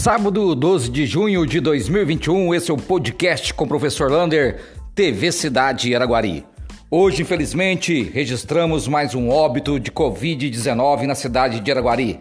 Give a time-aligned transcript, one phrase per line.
[0.00, 4.58] Sábado 12 de junho de 2021, esse é o podcast com o professor Lander,
[4.94, 6.42] TV Cidade Araguari.
[6.90, 12.18] Hoje, infelizmente, registramos mais um óbito de Covid-19 na cidade de Araguari.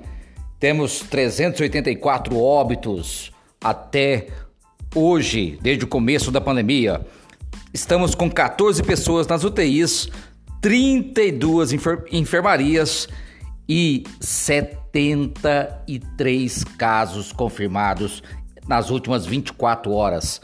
[0.60, 3.32] Temos 384 óbitos
[3.64, 4.28] até
[4.94, 7.00] hoje, desde o começo da pandemia.
[7.74, 10.10] Estamos com 14 pessoas nas UTIs,
[10.60, 13.08] 32 enfer enfermarias
[13.70, 14.04] e
[14.94, 18.24] 73 casos confirmados
[18.68, 20.42] nas últimas 24 horas.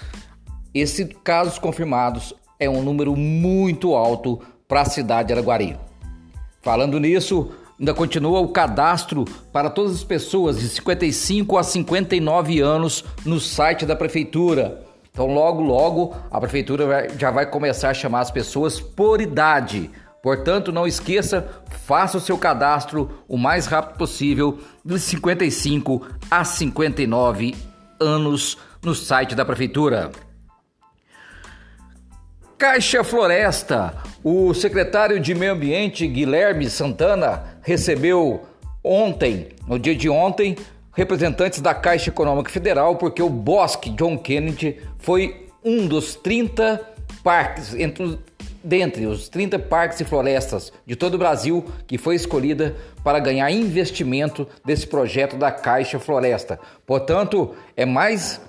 [0.73, 5.77] Esses casos confirmados é um número muito alto para a cidade de Araguari.
[6.61, 13.05] Falando nisso, ainda continua o cadastro para todas as pessoas de 55 a 59 anos
[13.25, 14.83] no site da prefeitura.
[15.11, 19.89] Então, logo, logo, a prefeitura já vai começar a chamar as pessoas por idade
[20.25, 21.47] Portanto, não esqueça,
[21.85, 27.53] faça o seu cadastro o mais rápido possível, dos 55 a 59
[27.99, 30.11] anos, no site da Prefeitura.
[32.57, 33.97] Caixa Floresta.
[34.23, 38.47] O secretário de Meio Ambiente, Guilherme Santana, recebeu
[38.83, 40.57] ontem, no dia de ontem,
[40.93, 46.81] representantes da Caixa Econômica Federal, porque o Bosque John Kennedy foi um dos 30
[47.23, 48.17] parques, entre
[48.65, 53.51] dentre os 30 parques e florestas de todo o Brasil que foi escolhida para ganhar
[53.51, 56.59] investimento desse projeto da Caixa Floresta.
[56.85, 58.41] Portanto, é mais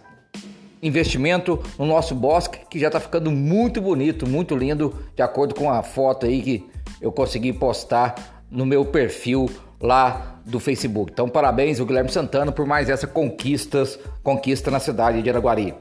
[0.82, 5.70] investimento no nosso bosque que já está ficando muito bonito, muito lindo, de acordo com
[5.70, 6.66] a foto aí que
[7.00, 11.12] eu consegui postar no meu perfil lá do Facebook.
[11.12, 15.74] Então, parabéns ao Guilherme Santana por mais essa conquistas, conquista na cidade de Araguari.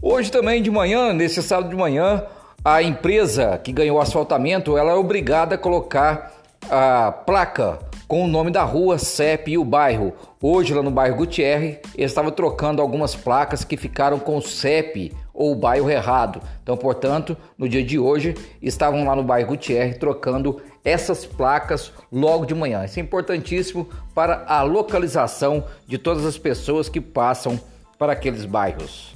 [0.00, 2.24] Hoje também de manhã, nesse sábado de manhã,
[2.68, 6.32] a empresa que ganhou o asfaltamento ela é obrigada a colocar
[6.68, 7.78] a placa
[8.08, 10.12] com o nome da rua, CEP e o bairro.
[10.42, 15.12] Hoje, lá no bairro Gutierre, eles estavam trocando algumas placas que ficaram com o CEP
[15.32, 16.42] ou o bairro errado.
[16.60, 22.46] Então, portanto, no dia de hoje, estavam lá no bairro Gutierre trocando essas placas logo
[22.46, 22.84] de manhã.
[22.84, 27.60] Isso é importantíssimo para a localização de todas as pessoas que passam
[27.96, 29.14] para aqueles bairros.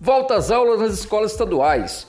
[0.00, 2.06] Volta às aulas nas escolas estaduais.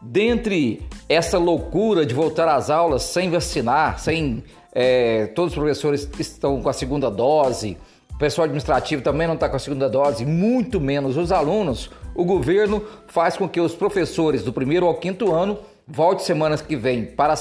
[0.00, 6.60] Dentre essa loucura de voltar às aulas sem vacinar, sem é, todos os professores estão
[6.60, 7.76] com a segunda dose,
[8.12, 12.24] o pessoal administrativo também não está com a segunda dose, muito menos os alunos, o
[12.24, 17.04] governo faz com que os professores do primeiro ao quinto ano volte semanas que vem
[17.04, 17.38] para a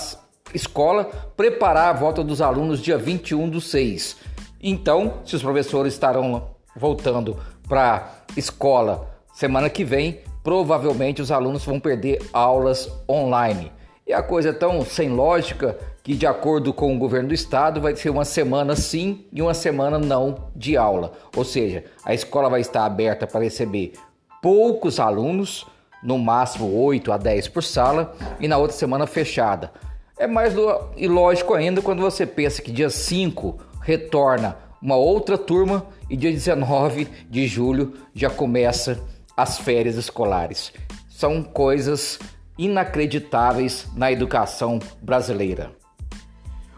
[0.54, 1.06] escola
[1.36, 4.18] preparar a volta dos alunos dia 21 do 6.
[4.62, 11.80] Então, se os professores estarão voltando para escola semana que vem, provavelmente os alunos vão
[11.80, 13.72] perder aulas online.
[14.06, 17.82] E a coisa é tão sem lógica que, de acordo com o governo do estado,
[17.82, 21.14] vai ser uma semana sim e uma semana não de aula.
[21.36, 23.94] Ou seja, a escola vai estar aberta para receber
[24.40, 25.66] poucos alunos,
[26.04, 29.72] no máximo 8 a 10 por sala, e na outra semana fechada.
[30.16, 30.54] É mais
[30.96, 37.08] ilógico ainda quando você pensa que dia 5 retorna uma outra turma e dia 19
[37.28, 39.02] de julho já começa
[39.36, 40.72] as férias escolares.
[41.10, 42.20] São coisas
[42.58, 45.72] inacreditáveis na educação brasileira.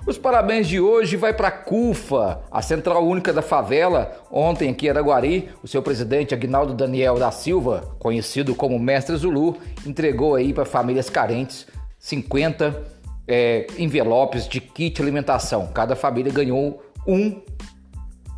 [0.07, 4.23] Os parabéns de hoje vai para a CUFA, a Central Única da Favela.
[4.31, 9.57] Ontem aqui em Araguari, o seu presidente Agnaldo Daniel da Silva, conhecido como Mestre Zulu,
[9.85, 11.67] entregou aí para famílias carentes
[11.99, 12.85] 50
[13.27, 15.67] é, envelopes de kit alimentação.
[15.73, 17.41] Cada família ganhou um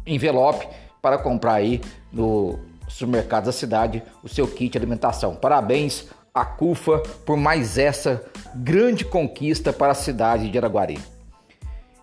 [0.07, 0.67] envelope
[0.99, 1.81] para comprar aí
[2.11, 2.59] no
[2.89, 5.35] supermercados da cidade o seu kit alimentação.
[5.35, 8.23] Parabéns à CUFA por mais essa
[8.55, 10.99] grande conquista para a cidade de Araguari.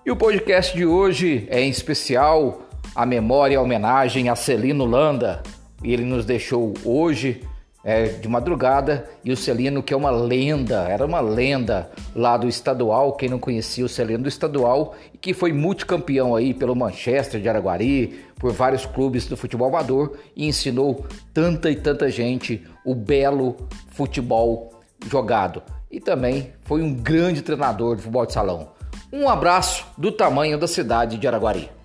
[0.04, 2.62] E o podcast de hoje é em especial
[2.94, 5.42] a memória e a homenagem a Celino Landa.
[5.82, 7.42] Ele nos deixou hoje
[7.86, 12.48] é, de madrugada e o Celino, que é uma lenda, era uma lenda lá do
[12.48, 13.12] estadual.
[13.12, 17.48] Quem não conhecia o Celino do estadual e que foi multicampeão aí pelo Manchester de
[17.48, 23.56] Araguari, por vários clubes do futebol amador e ensinou tanta e tanta gente o belo
[23.90, 25.62] futebol jogado.
[25.88, 28.68] E também foi um grande treinador de futebol de salão.
[29.12, 31.75] Um abraço do tamanho da cidade de Araguari.